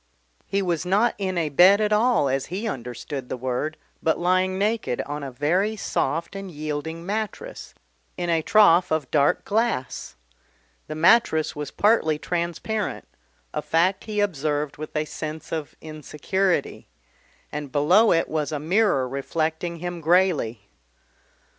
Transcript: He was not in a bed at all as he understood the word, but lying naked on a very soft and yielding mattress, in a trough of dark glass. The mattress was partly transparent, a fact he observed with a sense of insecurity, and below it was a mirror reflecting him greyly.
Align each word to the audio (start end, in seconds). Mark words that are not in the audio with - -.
He 0.47 0.63
was 0.63 0.83
not 0.83 1.13
in 1.19 1.37
a 1.37 1.49
bed 1.49 1.79
at 1.79 1.93
all 1.93 2.27
as 2.27 2.47
he 2.47 2.67
understood 2.67 3.29
the 3.29 3.37
word, 3.37 3.77
but 4.01 4.17
lying 4.17 4.57
naked 4.57 4.99
on 5.01 5.21
a 5.21 5.29
very 5.29 5.75
soft 5.75 6.35
and 6.35 6.49
yielding 6.49 7.05
mattress, 7.05 7.75
in 8.17 8.27
a 8.27 8.41
trough 8.41 8.89
of 8.89 9.11
dark 9.11 9.45
glass. 9.45 10.15
The 10.87 10.95
mattress 10.95 11.55
was 11.55 11.69
partly 11.69 12.17
transparent, 12.17 13.07
a 13.53 13.61
fact 13.61 14.05
he 14.05 14.21
observed 14.21 14.77
with 14.77 14.95
a 14.95 15.05
sense 15.05 15.51
of 15.51 15.75
insecurity, 15.81 16.87
and 17.51 17.71
below 17.71 18.11
it 18.11 18.27
was 18.27 18.51
a 18.51 18.57
mirror 18.57 19.07
reflecting 19.07 19.75
him 19.75 20.01
greyly. 20.01 20.61